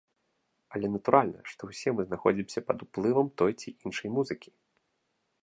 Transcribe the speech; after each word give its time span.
Але 0.77 0.87
натуральна, 0.95 1.39
што 1.51 1.61
ўсе 1.69 1.89
мы 1.97 2.01
знаходзімся 2.07 2.65
пад 2.71 2.77
уплывам 2.87 3.27
той 3.43 3.51
ці 3.59 3.69
іншай 3.85 4.09
музыкі. 4.19 4.49